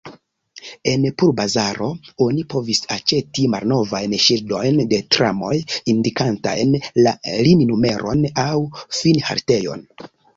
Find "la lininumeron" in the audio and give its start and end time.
7.09-8.25